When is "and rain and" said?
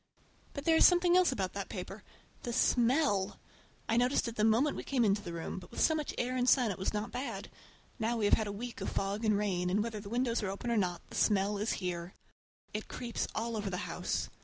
9.23-9.83